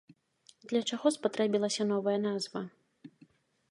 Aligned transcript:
Для 0.71 0.81
чаго 0.89 1.13
спатрэбілася 1.17 1.89
новая 1.93 2.19
назва? 2.27 2.61